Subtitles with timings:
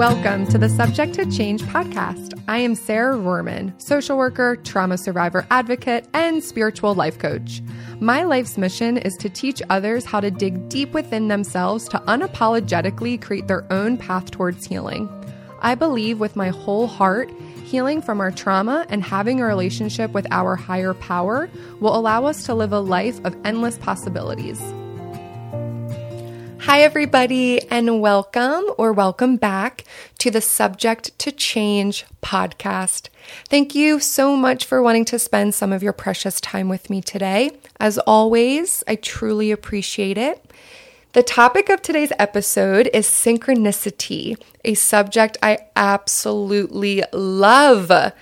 [0.00, 2.32] Welcome to the Subject to Change podcast.
[2.48, 7.60] I am Sarah Rohrman, social worker, trauma survivor advocate, and spiritual life coach.
[8.00, 13.20] My life's mission is to teach others how to dig deep within themselves to unapologetically
[13.20, 15.06] create their own path towards healing.
[15.60, 17.30] I believe with my whole heart,
[17.66, 22.44] healing from our trauma and having a relationship with our higher power will allow us
[22.44, 24.62] to live a life of endless possibilities.
[26.64, 29.84] Hi, everybody, and welcome or welcome back
[30.18, 33.08] to the Subject to Change podcast.
[33.48, 37.00] Thank you so much for wanting to spend some of your precious time with me
[37.00, 37.52] today.
[37.80, 40.52] As always, I truly appreciate it.
[41.12, 48.12] The topic of today's episode is synchronicity, a subject I absolutely love.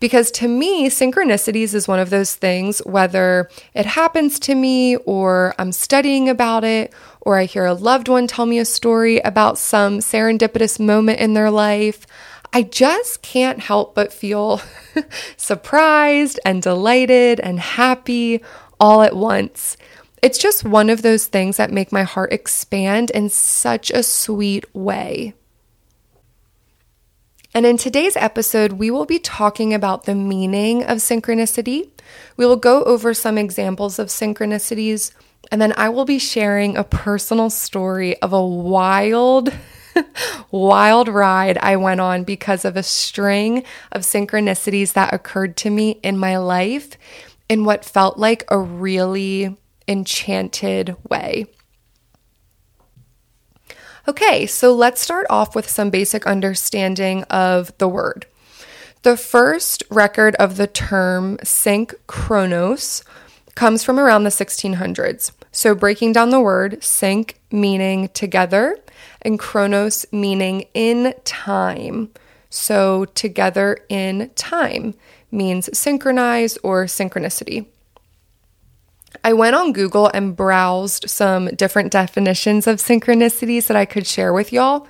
[0.00, 5.54] Because to me, synchronicities is one of those things, whether it happens to me or
[5.58, 6.94] I'm studying about it
[7.28, 11.34] or I hear a loved one tell me a story about some serendipitous moment in
[11.34, 12.06] their life.
[12.54, 14.62] I just can't help but feel
[15.36, 18.42] surprised and delighted and happy
[18.80, 19.76] all at once.
[20.22, 24.64] It's just one of those things that make my heart expand in such a sweet
[24.74, 25.34] way.
[27.52, 31.90] And in today's episode, we will be talking about the meaning of synchronicity.
[32.38, 35.12] We will go over some examples of synchronicities,
[35.50, 39.52] and then I will be sharing a personal story of a wild,
[40.50, 46.00] wild ride I went on because of a string of synchronicities that occurred to me
[46.02, 46.96] in my life
[47.48, 51.46] in what felt like a really enchanted way.
[54.06, 58.26] Okay, so let's start off with some basic understanding of the word.
[59.02, 63.04] The first record of the term sync chronos
[63.54, 65.32] comes from around the 1600s.
[65.58, 68.78] So, breaking down the word, sync meaning together,
[69.22, 72.10] and chronos meaning in time.
[72.48, 74.94] So, together in time
[75.32, 77.66] means synchronize or synchronicity.
[79.24, 84.32] I went on Google and browsed some different definitions of synchronicities that I could share
[84.32, 84.86] with y'all.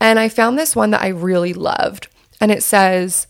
[0.00, 2.06] And I found this one that I really loved.
[2.40, 3.26] And it says,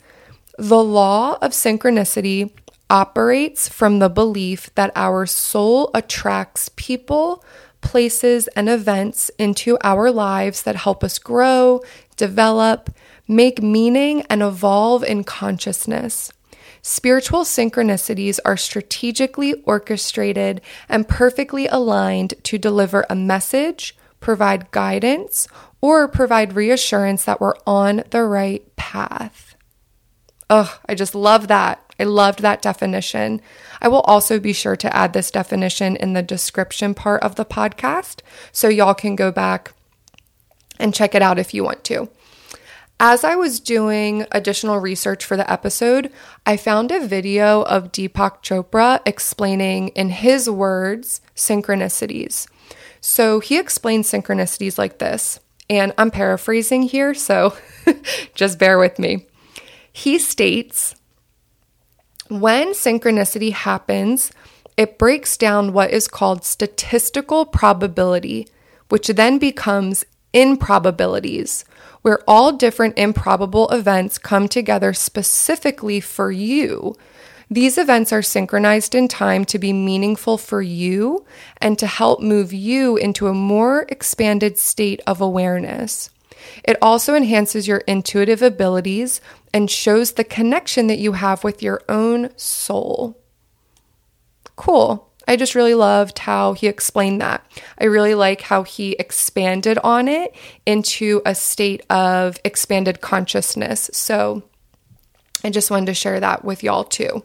[0.58, 2.50] the law of synchronicity
[2.88, 7.44] operates from the belief that our soul attracts people,
[7.80, 11.80] places, and events into our lives that help us grow,
[12.16, 12.90] develop,
[13.28, 16.32] make meaning, and evolve in consciousness.
[16.82, 25.48] Spiritual synchronicities are strategically orchestrated and perfectly aligned to deliver a message, provide guidance,
[25.80, 29.45] or provide reassurance that we're on the right path.
[30.48, 31.82] Ugh, I just love that.
[31.98, 33.40] I loved that definition.
[33.80, 37.44] I will also be sure to add this definition in the description part of the
[37.44, 38.20] podcast
[38.52, 39.72] so y'all can go back
[40.78, 42.10] and check it out if you want to.
[42.98, 46.10] As I was doing additional research for the episode,
[46.46, 52.48] I found a video of Deepak Chopra explaining, in his words, synchronicities.
[53.02, 57.54] So he explains synchronicities like this, and I'm paraphrasing here, so
[58.34, 59.26] just bear with me.
[59.96, 60.94] He states
[62.28, 64.30] when synchronicity happens,
[64.76, 68.46] it breaks down what is called statistical probability,
[68.90, 71.64] which then becomes improbabilities
[72.02, 76.94] where all different improbable events come together specifically for you.
[77.50, 81.24] These events are synchronized in time to be meaningful for you
[81.56, 86.10] and to help move you into a more expanded state of awareness.
[86.64, 89.20] It also enhances your intuitive abilities
[89.56, 93.18] and shows the connection that you have with your own soul.
[94.54, 95.10] Cool.
[95.26, 97.42] I just really loved how he explained that.
[97.80, 100.34] I really like how he expanded on it
[100.66, 103.88] into a state of expanded consciousness.
[103.94, 104.42] So
[105.42, 107.24] I just wanted to share that with y'all too.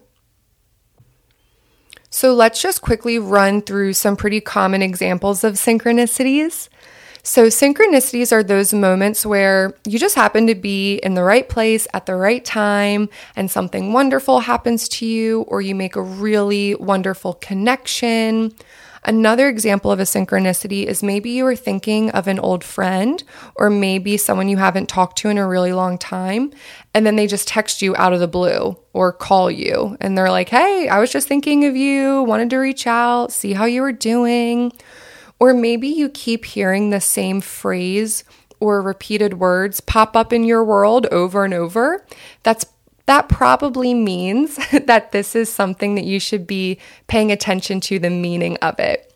[2.09, 6.70] So let's just quickly run through some pretty common examples of synchronicities.
[7.24, 11.88] So, synchronicities are those moments where you just happen to be in the right place
[11.94, 16.73] at the right time and something wonderful happens to you, or you make a really
[16.76, 18.53] wonderful connection.
[19.03, 23.24] Another example of a synchronicity is maybe you were thinking of an old friend
[23.56, 26.52] or maybe someone you haven't talked to in a really long time,
[26.94, 30.29] and then they just text you out of the blue or call you and they're
[30.29, 33.82] like, Hey, I was just thinking of you, wanted to reach out, see how you
[33.82, 34.72] were doing.
[35.41, 38.23] Or maybe you keep hearing the same phrase
[38.59, 42.05] or repeated words pop up in your world over and over.
[42.43, 42.64] That's
[43.08, 46.78] that probably means that this is something that you should be
[47.08, 49.11] paying attention to the meaning of it.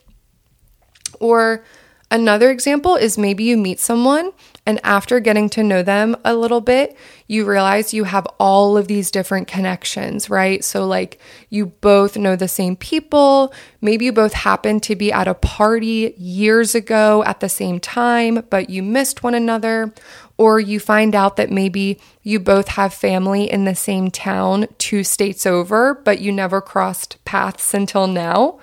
[1.19, 1.63] Or
[2.11, 4.31] Another example is maybe you meet someone
[4.65, 6.97] and after getting to know them a little bit,
[7.27, 10.63] you realize you have all of these different connections, right?
[10.63, 11.19] So, like,
[11.49, 13.53] you both know the same people.
[13.79, 18.43] Maybe you both happen to be at a party years ago at the same time,
[18.49, 19.93] but you missed one another.
[20.37, 25.03] Or you find out that maybe you both have family in the same town two
[25.03, 28.59] states over, but you never crossed paths until now.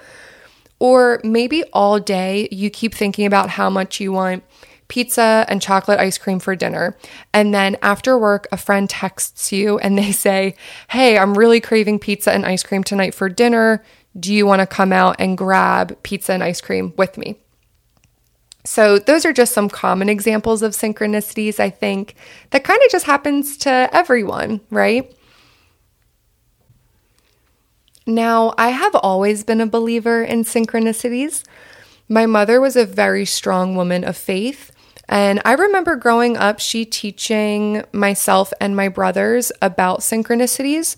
[0.79, 4.43] Or maybe all day you keep thinking about how much you want
[4.89, 6.97] pizza and chocolate ice cream for dinner.
[7.33, 10.55] And then after work, a friend texts you and they say,
[10.91, 13.83] Hey, I'm really craving pizza and ice cream tonight for dinner.
[14.19, 17.39] Do you want to come out and grab pizza and ice cream with me?
[18.65, 22.15] So, those are just some common examples of synchronicities, I think,
[22.51, 25.13] that kind of just happens to everyone, right?
[28.07, 31.45] Now, I have always been a believer in synchronicities.
[32.09, 34.72] My mother was a very strong woman of faith,
[35.13, 40.97] and I remember growing up, she teaching myself and my brothers about synchronicities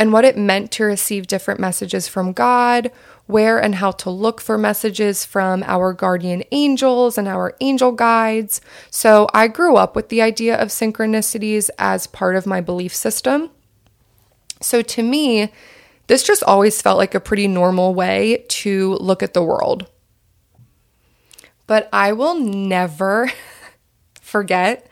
[0.00, 2.90] and what it meant to receive different messages from God,
[3.26, 8.60] where and how to look for messages from our guardian angels and our angel guides.
[8.90, 13.48] So I grew up with the idea of synchronicities as part of my belief system.
[14.60, 15.52] So to me,
[16.08, 19.86] this just always felt like a pretty normal way to look at the world.
[21.72, 23.32] But I will never
[24.20, 24.86] forget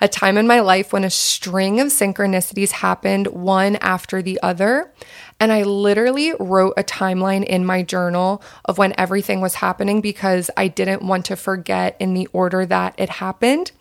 [0.00, 4.92] a time in my life when a string of synchronicities happened one after the other.
[5.40, 10.52] And I literally wrote a timeline in my journal of when everything was happening because
[10.56, 13.72] I didn't want to forget in the order that it happened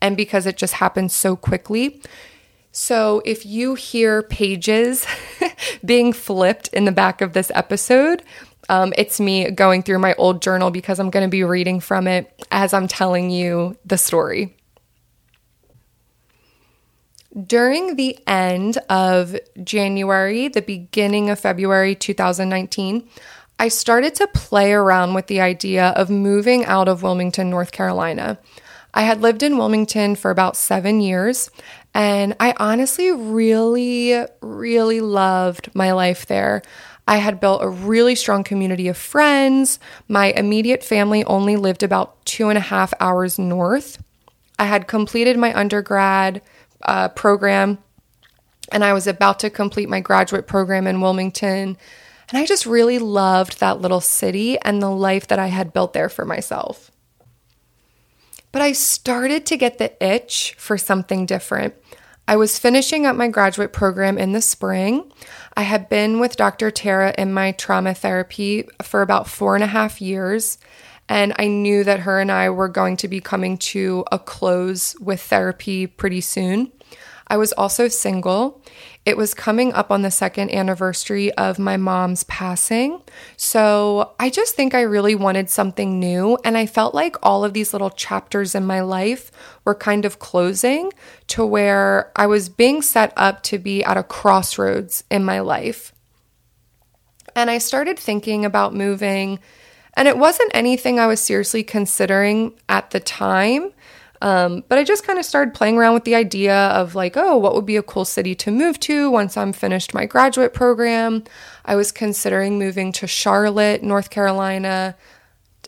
[0.00, 2.00] and because it just happened so quickly.
[2.72, 5.06] So, if you hear pages
[5.84, 8.22] being flipped in the back of this episode,
[8.68, 12.06] um, it's me going through my old journal because I'm going to be reading from
[12.06, 14.54] it as I'm telling you the story.
[17.46, 23.08] During the end of January, the beginning of February 2019,
[23.58, 28.38] I started to play around with the idea of moving out of Wilmington, North Carolina.
[28.94, 31.50] I had lived in Wilmington for about seven years,
[31.94, 36.62] and I honestly really, really loved my life there.
[37.08, 39.80] I had built a really strong community of friends.
[40.08, 44.02] My immediate family only lived about two and a half hours north.
[44.58, 46.42] I had completed my undergrad
[46.82, 47.78] uh, program
[48.70, 51.78] and I was about to complete my graduate program in Wilmington.
[52.28, 55.94] And I just really loved that little city and the life that I had built
[55.94, 56.90] there for myself.
[58.52, 61.74] But I started to get the itch for something different.
[62.28, 65.10] I was finishing up my graduate program in the spring.
[65.56, 66.70] I had been with Dr.
[66.70, 70.58] Tara in my trauma therapy for about four and a half years.
[71.08, 74.94] And I knew that her and I were going to be coming to a close
[75.00, 76.70] with therapy pretty soon.
[77.28, 78.62] I was also single.
[79.04, 83.00] It was coming up on the second anniversary of my mom's passing.
[83.38, 86.38] So I just think I really wanted something new.
[86.44, 89.32] And I felt like all of these little chapters in my life
[89.64, 90.92] were kind of closing
[91.28, 95.94] to where I was being set up to be at a crossroads in my life.
[97.34, 99.38] And I started thinking about moving.
[99.94, 103.72] And it wasn't anything I was seriously considering at the time.
[104.20, 107.36] Um, but I just kind of started playing around with the idea of like, oh,
[107.36, 111.24] what would be a cool city to move to once I'm finished my graduate program.
[111.64, 114.96] I was considering moving to Charlotte, North Carolina.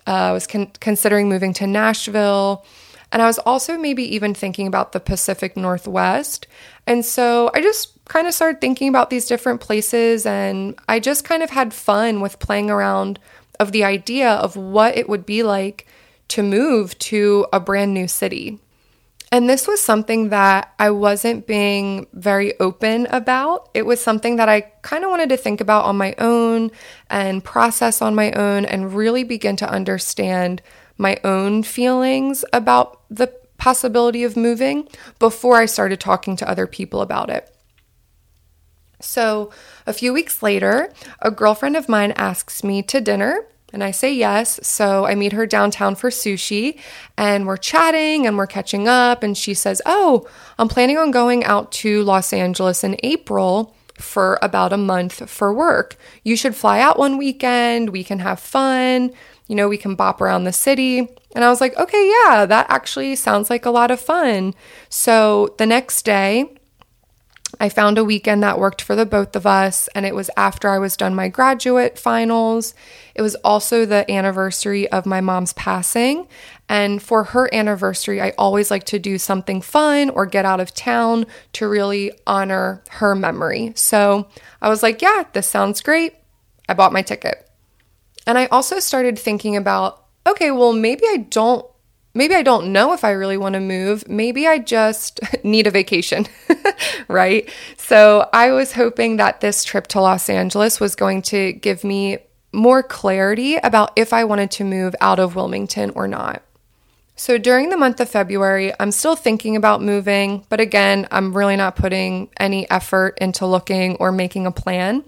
[0.07, 2.65] Uh, I was con- considering moving to Nashville.
[3.13, 6.47] And I was also maybe even thinking about the Pacific Northwest.
[6.87, 11.25] And so I just kind of started thinking about these different places and I just
[11.25, 13.21] kind of had fun with playing around
[13.61, 15.87] of the idea of what it would be like
[16.31, 18.59] to move to a brand new city.
[19.33, 23.69] And this was something that I wasn't being very open about.
[23.75, 26.73] It was something that I kind of wanted to think about on my own
[27.09, 30.63] and process on my own and really begin to understand
[30.99, 34.89] my own feelings about the possibility of moving
[35.21, 37.55] before I started talking to other people about it.
[39.01, 39.51] So,
[39.87, 44.13] a few weeks later, a girlfriend of mine asks me to dinner and I say
[44.13, 44.61] yes.
[44.67, 46.79] So I meet her downtown for sushi
[47.17, 49.23] and we're chatting and we're catching up.
[49.23, 54.39] And she says, Oh, I'm planning on going out to Los Angeles in April for
[54.41, 55.97] about a month for work.
[56.25, 57.91] You should fly out one weekend.
[57.91, 59.13] We can have fun.
[59.47, 60.99] You know, we can bop around the city.
[61.35, 64.55] And I was like, Okay, yeah, that actually sounds like a lot of fun.
[64.89, 66.57] So the next day,
[67.61, 70.71] I found a weekend that worked for the both of us, and it was after
[70.71, 72.75] I was done my graduate finals.
[73.15, 76.27] It was also the anniversary of my mom's passing.
[76.71, 80.75] And for her anniversary, I always like to do something fun or get out of
[80.75, 83.73] town to really honor her memory.
[83.77, 84.29] So
[84.63, 86.15] I was like, yeah, this sounds great.
[86.67, 87.47] I bought my ticket.
[88.27, 91.67] And I also started thinking about, okay, well, maybe I don't
[92.15, 94.09] maybe I don't know if I really want to move.
[94.09, 96.27] Maybe I just need a vacation,
[97.09, 97.49] right?
[97.77, 102.19] So I was hoping that this trip to Los Angeles was going to give me
[102.53, 106.43] more clarity about if I wanted to move out of Wilmington or not.
[107.21, 111.55] So during the month of February, I'm still thinking about moving, but again, I'm really
[111.55, 115.05] not putting any effort into looking or making a plan.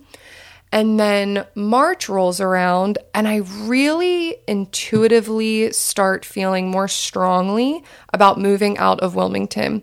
[0.73, 8.79] And then March rolls around, and I really intuitively start feeling more strongly about moving
[8.79, 9.83] out of Wilmington.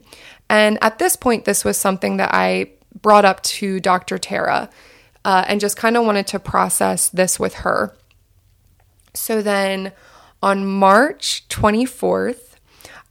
[0.49, 4.17] And at this point, this was something that I brought up to Dr.
[4.17, 4.67] Tara
[5.23, 7.95] uh, and just kind of wanted to process this with her.
[9.13, 9.91] So then
[10.41, 12.48] on March 24th,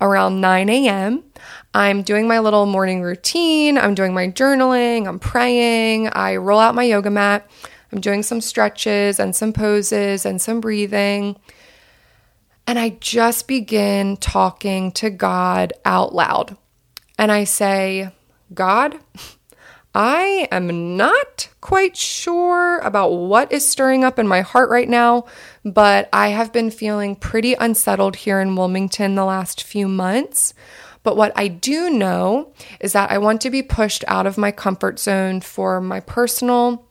[0.01, 1.25] around 9 a.m.,
[1.75, 3.79] I'm doing my little morning routine.
[3.79, 5.07] I'm doing my journaling.
[5.07, 6.09] I'm praying.
[6.09, 7.49] I roll out my yoga mat.
[7.93, 11.37] I'm doing some stretches and some poses and some breathing.
[12.67, 16.57] And I just begin talking to God out loud.
[17.19, 18.11] And I say,
[18.53, 18.99] God,
[19.95, 25.25] I am not quite sure about what is stirring up in my heart right now,
[25.65, 30.55] but I have been feeling pretty unsettled here in Wilmington the last few months.
[31.03, 34.51] But what I do know is that I want to be pushed out of my
[34.51, 36.87] comfort zone for my personal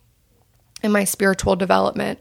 [0.81, 2.19] and my spiritual development.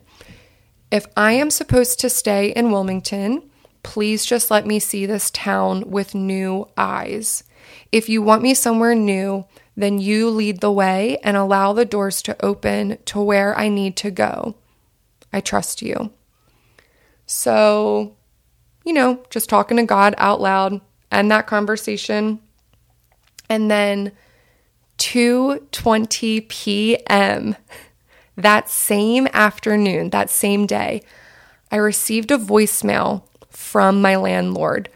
[0.91, 3.51] If I am supposed to stay in Wilmington,
[3.83, 7.45] please just let me see this town with new eyes.
[7.91, 12.23] If you want me somewhere new, then you lead the way and allow the doors
[12.23, 14.57] to open to where I need to go.
[15.33, 16.13] I trust you.
[17.27, 18.17] So,
[18.85, 20.81] you know, just talking to God out loud
[21.11, 22.41] and that conversation.
[23.49, 24.13] And then
[24.99, 27.57] 2:20 p.m.
[28.37, 31.03] that same afternoon, that same day,
[31.71, 34.89] I received a voicemail from my landlord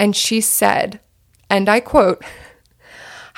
[0.00, 1.00] and she said,
[1.48, 2.24] and I quote,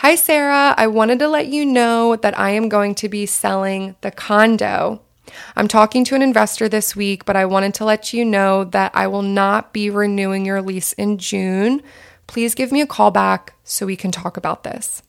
[0.01, 0.75] Hi, Sarah.
[0.77, 5.01] I wanted to let you know that I am going to be selling the condo.
[5.57, 8.93] I'm talking to an investor this week, but I wanted to let you know that
[8.95, 11.83] I will not be renewing your lease in June.
[12.27, 15.03] Please give me a call back so we can talk about this.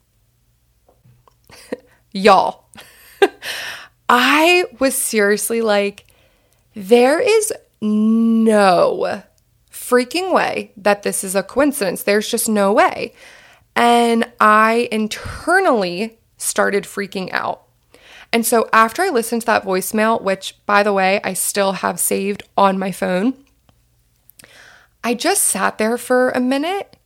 [2.13, 2.70] Y'all,
[4.10, 6.08] I was seriously like,
[6.75, 7.51] there is
[7.82, 9.22] no
[9.70, 12.03] freaking way that this is a coincidence.
[12.03, 13.13] There's just no way.
[13.75, 17.63] And I internally started freaking out.
[18.32, 22.00] And so after I listened to that voicemail, which by the way, I still have
[22.00, 23.34] saved on my phone,
[25.03, 26.98] I just sat there for a minute,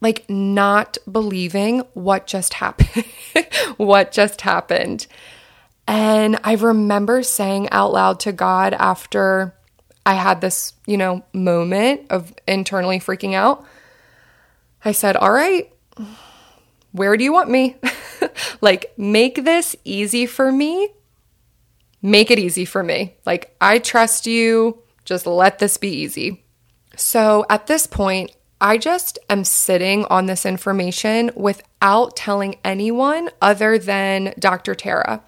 [0.00, 3.04] like not believing what just happened.
[3.76, 5.06] what just happened.
[5.86, 9.54] And I remember saying out loud to God after
[10.04, 13.64] I had this, you know, moment of internally freaking out,
[14.84, 15.70] I said, All right,
[16.92, 17.76] where do you want me?
[18.60, 20.90] like, make this easy for me.
[22.02, 23.16] Make it easy for me.
[23.26, 24.82] Like, I trust you.
[25.04, 26.44] Just let this be easy.
[26.96, 33.78] So at this point, I just am sitting on this information without telling anyone other
[33.78, 34.74] than Dr.
[34.74, 35.22] Tara.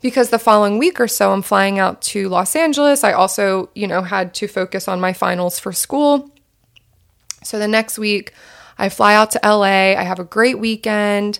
[0.00, 3.04] Because the following week or so, I'm flying out to Los Angeles.
[3.04, 6.30] I also, you know, had to focus on my finals for school.
[7.42, 8.32] So the next week,
[8.78, 11.38] I fly out to LA, I have a great weekend,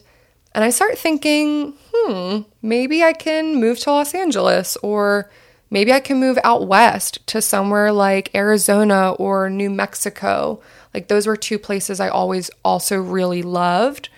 [0.55, 5.31] and I start thinking, hmm, maybe I can move to Los Angeles or
[5.69, 10.61] maybe I can move out west to somewhere like Arizona or New Mexico.
[10.93, 14.09] Like those were two places I always also really loved.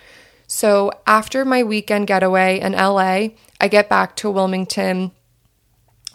[0.45, 5.11] So after my weekend getaway in LA, I get back to Wilmington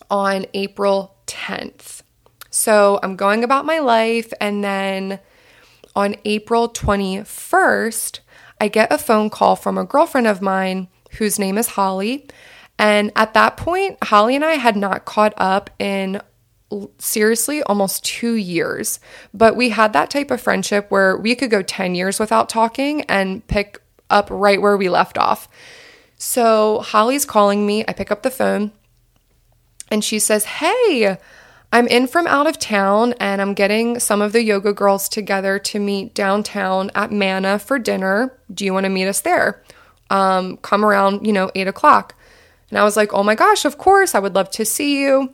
[0.09, 2.03] on April 10th.
[2.49, 5.19] So I'm going about my life and then
[5.95, 8.21] on April 21st,
[8.61, 12.27] I get a phone call from a girlfriend of mine whose name is Holly.
[12.79, 16.21] And at that point, Holly and I had not caught up in
[16.99, 19.01] seriously almost two years.
[19.35, 23.03] But we had that type of friendship where we could go 10 years without talking
[23.03, 23.79] and pick
[24.11, 25.49] up right where we left off.
[26.17, 27.85] So Holly's calling me.
[27.87, 28.73] I pick up the phone
[29.91, 31.19] and she says, Hey,
[31.73, 35.59] I'm in from out of town and I'm getting some of the yoga girls together
[35.59, 38.39] to meet downtown at Manna for dinner.
[38.53, 39.63] Do you want to meet us there?
[40.13, 42.15] um, come around, you know, eight o'clock.
[42.71, 45.33] And I was like, oh my gosh, of course, I would love to see you.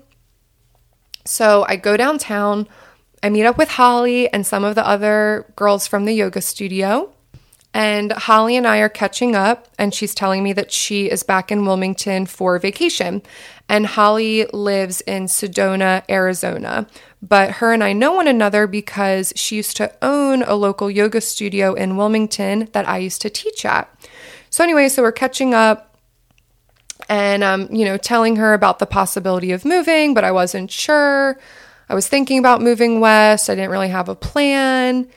[1.25, 2.69] So I go downtown,
[3.23, 7.13] I meet up with Holly and some of the other girls from the yoga studio.
[7.79, 11.53] And Holly and I are catching up, and she's telling me that she is back
[11.53, 13.23] in Wilmington for vacation.
[13.69, 16.89] And Holly lives in Sedona, Arizona.
[17.23, 21.21] But her and I know one another because she used to own a local yoga
[21.21, 23.89] studio in Wilmington that I used to teach at.
[24.51, 25.97] So, anyway, so we're catching up
[27.09, 31.39] and um, you know, telling her about the possibility of moving, but I wasn't sure.
[31.89, 33.49] I was thinking about moving west.
[33.49, 35.09] I didn't really have a plan.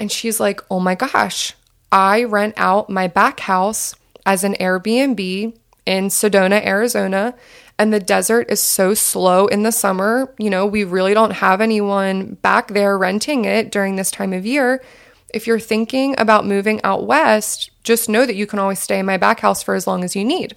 [0.00, 1.54] And she's like, "Oh my gosh,
[1.90, 3.94] I rent out my back house
[4.26, 7.34] as an Airbnb in Sedona, Arizona,
[7.78, 10.34] and the desert is so slow in the summer.
[10.38, 14.44] You know, we really don't have anyone back there renting it during this time of
[14.44, 14.82] year.
[15.32, 19.06] If you're thinking about moving out west, just know that you can always stay in
[19.06, 20.56] my back house for as long as you need.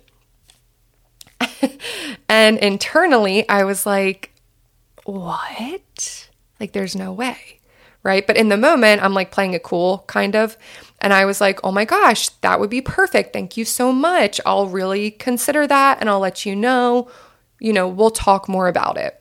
[2.29, 4.33] and internally, I was like,
[5.05, 6.29] what?
[6.59, 7.59] Like, there's no way.
[8.03, 8.25] Right.
[8.25, 10.57] But in the moment, I'm like playing it cool, kind of.
[11.01, 13.33] And I was like, oh my gosh, that would be perfect.
[13.33, 14.39] Thank you so much.
[14.45, 17.09] I'll really consider that and I'll let you know.
[17.59, 19.17] You know, we'll talk more about it.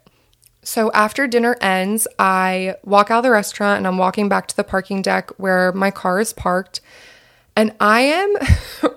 [0.63, 4.57] So after dinner ends, I walk out of the restaurant and I'm walking back to
[4.57, 6.83] the parking deck where my car is parked.
[7.57, 8.37] And I am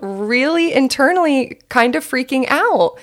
[0.02, 2.98] really internally kind of freaking out.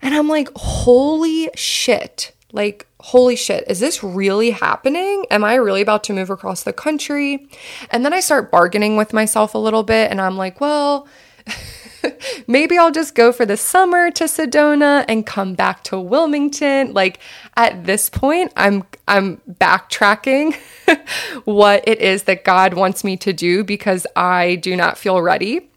[0.00, 2.32] And I'm like, holy shit.
[2.52, 5.24] Like, holy shit, is this really happening?
[5.30, 7.48] Am I really about to move across the country?
[7.90, 10.10] And then I start bargaining with myself a little bit.
[10.10, 11.08] And I'm like, well,
[12.46, 16.92] maybe I'll just go for the summer to Sedona and come back to Wilmington.
[16.92, 17.20] Like
[17.56, 20.54] at this point, I'm I'm backtracking
[21.44, 25.70] what it is that God wants me to do because I do not feel ready.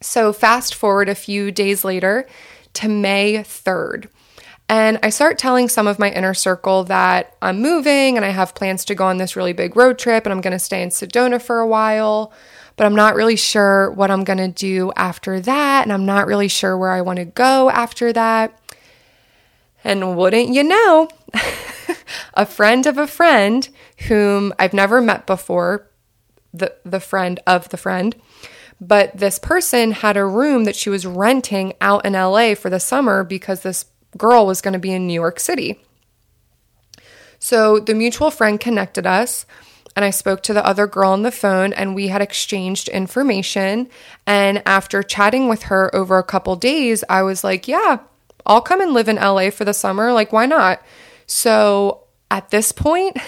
[0.00, 2.26] So fast forward a few days later
[2.74, 4.08] to May 3rd.
[4.68, 8.54] And I start telling some of my inner circle that I'm moving and I have
[8.54, 10.90] plans to go on this really big road trip and I'm going to stay in
[10.90, 12.32] Sedona for a while
[12.78, 15.82] but I'm not really sure what I'm going to do after that.
[15.82, 18.56] And I'm not really sure where I want to go after that.
[19.82, 21.08] And wouldn't you know,
[22.34, 23.68] a friend of a friend
[24.06, 25.90] whom I've never met before,
[26.54, 28.14] the, the friend of the friend,
[28.80, 32.78] but this person had a room that she was renting out in LA for the
[32.78, 35.80] summer because this girl was going to be in New York City.
[37.38, 39.46] So the mutual friend connected us
[39.94, 43.88] and I spoke to the other girl on the phone and we had exchanged information.
[44.26, 47.98] And after chatting with her over a couple days, I was like, yeah,
[48.46, 50.12] I'll come and live in LA for the summer.
[50.12, 50.82] Like, why not?
[51.26, 53.18] So at this point,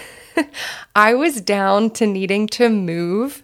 [0.94, 3.42] I was down to needing to move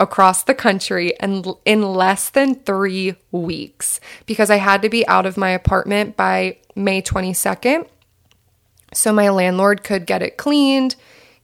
[0.00, 5.26] across the country and in less than 3 weeks because I had to be out
[5.26, 7.86] of my apartment by May 22nd
[8.92, 10.96] so my landlord could get it cleaned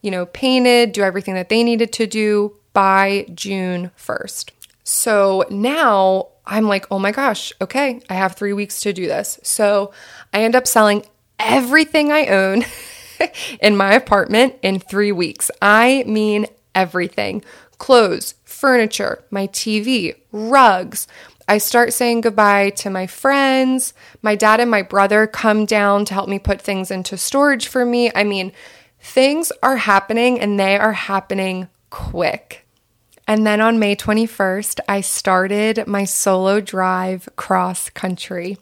[0.07, 4.51] you know, painted, do everything that they needed to do by June 1st.
[4.85, 9.41] So now I'm like, oh my gosh, okay, I have three weeks to do this.
[9.43, 9.93] So
[10.33, 11.05] I end up selling
[11.41, 12.65] everything I own
[13.61, 15.51] in my apartment in three weeks.
[15.61, 17.43] I mean, everything
[17.79, 21.07] clothes, furniture, my TV, rugs.
[21.49, 23.95] I start saying goodbye to my friends.
[24.23, 27.85] My dad and my brother come down to help me put things into storage for
[27.85, 28.11] me.
[28.15, 28.53] I mean,
[29.07, 32.66] Things are happening and they are happening quick.
[33.27, 38.57] And then on May 21st, I started my solo drive cross country.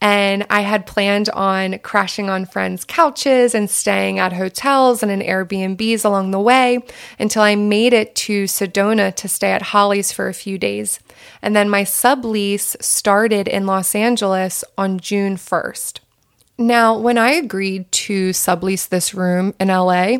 [0.00, 5.20] And I had planned on crashing on friends' couches and staying at hotels and in
[5.20, 6.78] Airbnbs along the way
[7.18, 11.00] until I made it to Sedona to stay at Holly's for a few days.
[11.42, 16.00] And then my sublease started in Los Angeles on June 1st.
[16.58, 20.18] Now, when I agreed to sublease this room in LA,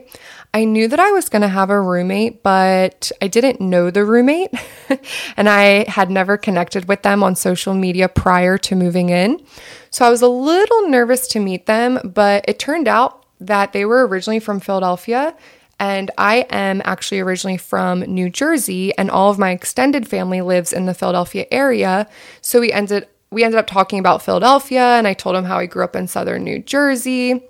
[0.52, 4.04] I knew that I was going to have a roommate, but I didn't know the
[4.04, 4.50] roommate
[5.36, 9.42] and I had never connected with them on social media prior to moving in.
[9.90, 13.86] So I was a little nervous to meet them, but it turned out that they
[13.86, 15.34] were originally from Philadelphia
[15.78, 20.72] and I am actually originally from New Jersey, and all of my extended family lives
[20.72, 22.08] in the Philadelphia area.
[22.40, 25.66] So we ended we ended up talking about Philadelphia and I told him how I
[25.66, 27.42] grew up in southern New Jersey.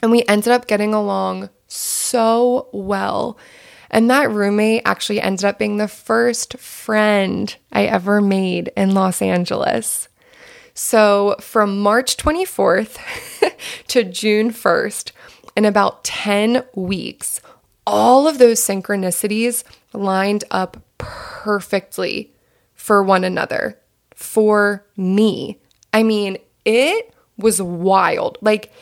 [0.00, 3.38] And we ended up getting along so well.
[3.90, 9.22] And that roommate actually ended up being the first friend I ever made in Los
[9.22, 10.08] Angeles.
[10.74, 12.98] So from March 24th
[13.88, 15.12] to June 1st,
[15.56, 17.40] in about 10 weeks,
[17.84, 22.32] all of those synchronicities lined up perfectly
[22.74, 23.76] for one another,
[24.18, 25.60] for me.
[25.94, 28.36] I mean, it was wild.
[28.40, 28.72] Like,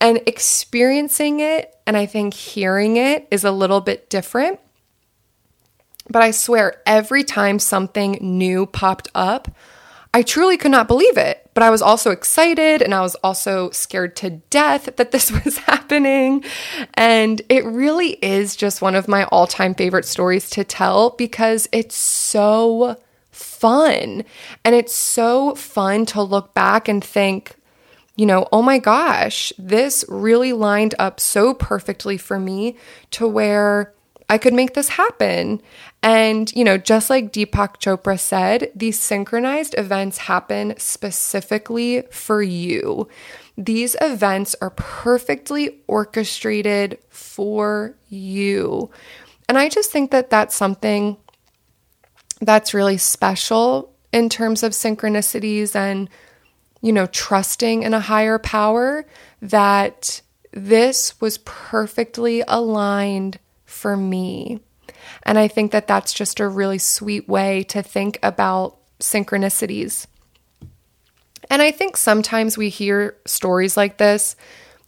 [0.00, 4.58] and experiencing it, and I think hearing it is a little bit different.
[6.10, 9.48] But I swear, every time something new popped up,
[10.12, 11.48] I truly could not believe it.
[11.54, 15.58] But I was also excited and I was also scared to death that this was
[15.58, 16.42] happening.
[16.94, 21.68] And it really is just one of my all time favorite stories to tell because
[21.70, 22.96] it's so
[23.34, 24.24] fun.
[24.64, 27.56] And it's so fun to look back and think,
[28.16, 32.76] you know, oh my gosh, this really lined up so perfectly for me
[33.12, 33.92] to where
[34.28, 35.60] I could make this happen.
[36.02, 43.08] And, you know, just like Deepak Chopra said, these synchronized events happen specifically for you.
[43.56, 48.90] These events are perfectly orchestrated for you.
[49.48, 51.16] And I just think that that's something
[52.40, 56.08] that's really special in terms of synchronicities and
[56.84, 59.06] you know, trusting in a higher power,
[59.40, 60.20] that
[60.52, 64.60] this was perfectly aligned for me.
[65.22, 70.06] And I think that that's just a really sweet way to think about synchronicities.
[71.48, 74.36] And I think sometimes we hear stories like this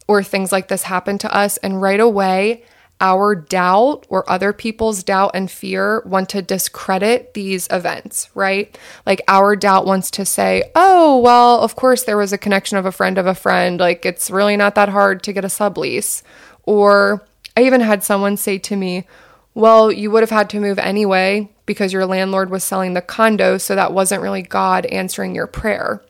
[0.07, 2.63] or things like this happen to us, and right away,
[2.99, 8.77] our doubt or other people's doubt and fear want to discredit these events, right?
[9.05, 12.85] Like our doubt wants to say, oh, well, of course there was a connection of
[12.85, 13.79] a friend of a friend.
[13.79, 16.23] Like it's really not that hard to get a sublease.
[16.63, 19.05] Or I even had someone say to me,
[19.53, 23.57] well, you would have had to move anyway because your landlord was selling the condo.
[23.57, 26.03] So that wasn't really God answering your prayer.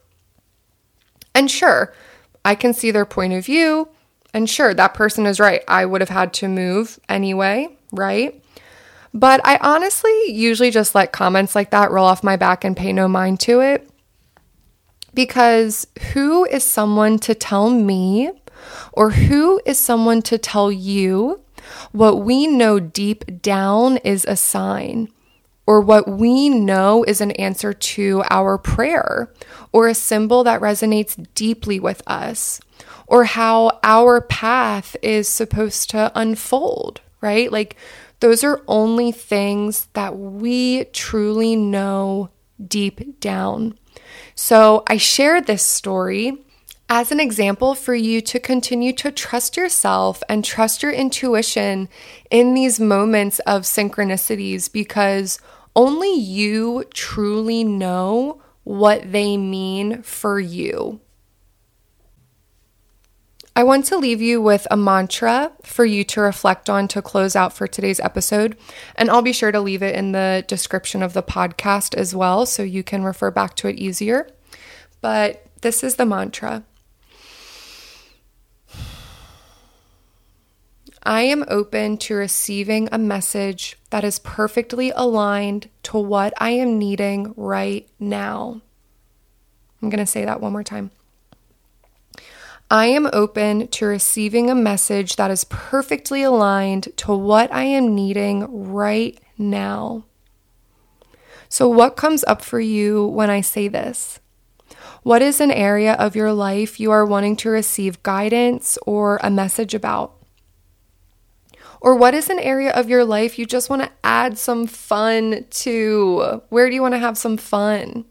[1.36, 1.94] And sure,
[2.44, 3.90] I can see their point of view.
[4.34, 5.64] And sure, that person is right.
[5.68, 8.42] I would have had to move anyway, right?
[9.14, 12.94] But I honestly usually just let comments like that roll off my back and pay
[12.94, 13.90] no mind to it.
[15.14, 18.32] Because who is someone to tell me,
[18.94, 21.42] or who is someone to tell you
[21.92, 25.10] what we know deep down is a sign?
[25.68, 29.32] or what we know is an answer to our prayer,
[29.74, 32.62] or a symbol that resonates deeply with us,
[33.08, 37.52] or how our path is supposed to unfold, right?
[37.52, 37.76] Like,
[38.20, 42.30] those are only things that we truly know
[42.66, 43.78] deep down.
[44.36, 46.38] So, I share this story
[46.90, 51.90] as an example for you to continue to trust yourself and trust your intuition
[52.32, 55.40] in these moments of synchronicities because
[55.76, 61.00] only you truly know what they mean for you.
[63.58, 67.36] I want to leave you with a mantra for you to reflect on to close
[67.36, 68.56] out for today's episode.
[68.94, 72.46] And I'll be sure to leave it in the description of the podcast as well
[72.46, 74.30] so you can refer back to it easier.
[75.02, 76.66] But this is the mantra
[81.02, 86.78] I am open to receiving a message that is perfectly aligned to what I am
[86.78, 88.62] needing right now.
[89.82, 90.92] I'm going to say that one more time.
[92.70, 97.96] I am open to receiving a message that is perfectly aligned to what I am
[97.96, 100.04] needing right now.
[101.48, 104.20] So, what comes up for you when I say this?
[105.04, 109.30] What is an area of your life you are wanting to receive guidance or a
[109.30, 110.16] message about?
[111.80, 115.46] Or what is an area of your life you just want to add some fun
[115.50, 116.42] to?
[116.50, 118.04] Where do you want to have some fun?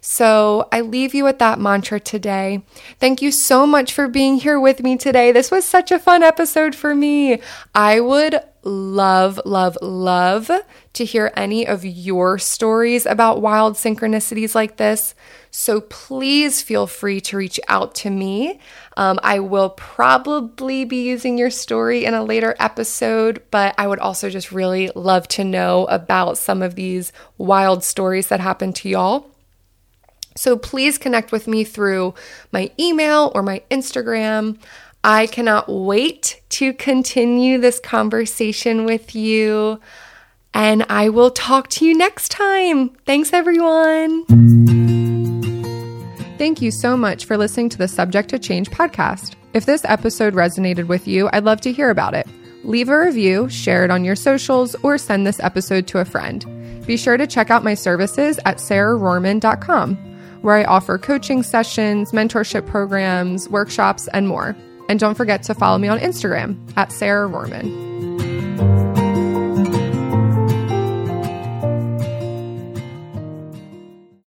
[0.00, 2.62] So I leave you with that mantra today.
[2.98, 5.32] Thank you so much for being here with me today.
[5.32, 7.40] This was such a fun episode for me.
[7.74, 10.50] I would love, love, love
[10.92, 15.14] to hear any of your stories about wild synchronicities like this.
[15.50, 18.60] So please feel free to reach out to me.
[18.96, 23.98] Um, I will probably be using your story in a later episode, but I would
[23.98, 28.88] also just really love to know about some of these wild stories that happen to
[28.88, 29.29] y'all.
[30.36, 32.14] So please connect with me through
[32.52, 34.58] my email or my Instagram.
[35.02, 39.80] I cannot wait to continue this conversation with you.
[40.52, 42.90] And I will talk to you next time.
[43.06, 44.24] Thanks, everyone.
[46.38, 49.36] Thank you so much for listening to the Subject to Change podcast.
[49.52, 52.26] If this episode resonated with you, I'd love to hear about it.
[52.64, 56.44] Leave a review, share it on your socials, or send this episode to a friend.
[56.86, 60.09] Be sure to check out my services at sarahrorman.com
[60.42, 64.56] where I offer coaching sessions, mentorship programs, workshops, and more.
[64.88, 68.89] And don't forget to follow me on Instagram at Sarah Rorman.